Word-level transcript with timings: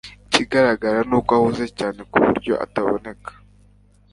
Ikigaragara 0.27 0.99
ni 1.09 1.13
uko 1.17 1.31
ahuze 1.37 1.65
cyane 1.77 1.99
ku 2.11 2.17
buryo 2.25 2.53
atakubona 2.65 3.31